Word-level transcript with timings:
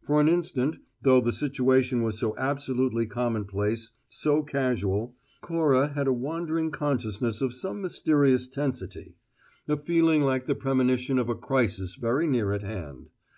For 0.00 0.18
an 0.18 0.28
instant, 0.28 0.78
though 1.02 1.20
the 1.20 1.30
situation 1.30 2.02
was 2.02 2.18
so 2.18 2.34
absolutely 2.38 3.04
commonplace, 3.04 3.90
so 4.08 4.42
casual, 4.42 5.14
Cora 5.42 5.88
had 5.88 6.06
a 6.06 6.10
wandering 6.14 6.70
consciousness 6.70 7.42
of 7.42 7.52
some 7.52 7.82
mysterious 7.82 8.46
tensity; 8.48 9.16
a 9.68 9.76
feeling 9.76 10.22
like 10.22 10.46
the 10.46 10.54
premonition 10.54 11.18
of 11.18 11.28
a 11.28 11.34
crisis 11.34 11.96
very 11.96 12.26
near 12.26 12.54
at 12.54 12.62
hand. 12.62 13.10